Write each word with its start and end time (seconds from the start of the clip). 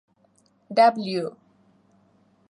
W 0.75 1.35